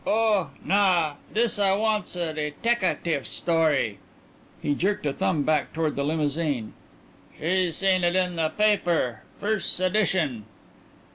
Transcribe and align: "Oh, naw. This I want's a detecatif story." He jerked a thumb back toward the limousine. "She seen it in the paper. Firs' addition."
"Oh, 0.03 0.49
naw. 0.65 1.13
This 1.31 1.59
I 1.59 1.75
want's 1.75 2.15
a 2.15 2.33
detecatif 2.33 3.23
story." 3.23 3.99
He 4.59 4.73
jerked 4.73 5.05
a 5.05 5.13
thumb 5.13 5.43
back 5.43 5.73
toward 5.73 5.95
the 5.95 6.03
limousine. 6.03 6.73
"She 7.39 7.71
seen 7.71 8.03
it 8.03 8.15
in 8.15 8.35
the 8.35 8.49
paper. 8.49 9.21
Firs' 9.39 9.79
addition." 9.79 10.45